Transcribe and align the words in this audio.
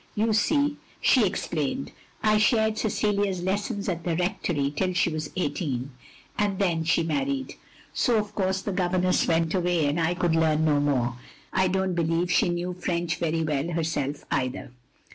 "You 0.15 0.33
see," 0.33 0.77
she 0.99 1.25
ex 1.25 1.45
plained," 1.47 1.91
I 2.23 2.39
shared 2.39 2.79
Cecilia's 2.79 3.43
lessons 3.43 3.87
at 3.87 4.03
the 4.03 4.15
Rectory 4.15 4.71
till 4.75 4.93
she 4.95 5.11
was 5.11 5.29
eighteen, 5.35 5.91
and 6.39 6.57
then 6.57 6.83
she 6.85 7.03
married; 7.03 7.53
so 7.93 8.17
of 8.17 8.33
course 8.33 8.63
the 8.63 8.71
governess 8.71 9.27
went 9.27 9.53
away, 9.53 9.85
and 9.85 9.99
I 9.99 10.15
could 10.15 10.35
learn 10.35 10.65
no 10.65 10.79
more. 10.79 11.17
I 11.53 11.67
don't 11.67 11.93
believe 11.93 12.31
she 12.31 12.49
knew 12.49 12.73
French 12.73 13.17
very 13.17 13.43
well 13.43 13.67
herself, 13.73 14.25
either. 14.31 14.71